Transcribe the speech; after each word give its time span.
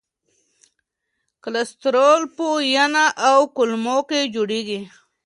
کلسترول 1.43 2.21
په 2.35 2.45
ینه 2.75 3.05
او 3.29 3.39
کولمو 3.55 3.97
کې 4.09 4.19
جوړېږي. 4.35 4.81